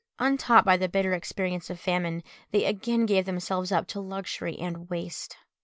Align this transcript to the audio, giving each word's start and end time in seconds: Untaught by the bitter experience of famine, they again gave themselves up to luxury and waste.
Untaught 0.17 0.65
by 0.65 0.75
the 0.77 0.89
bitter 0.89 1.13
experience 1.13 1.69
of 1.69 1.79
famine, 1.79 2.23
they 2.49 2.65
again 2.65 3.05
gave 3.05 3.25
themselves 3.27 3.71
up 3.71 3.85
to 3.89 3.99
luxury 3.99 4.57
and 4.57 4.89
waste. 4.89 5.37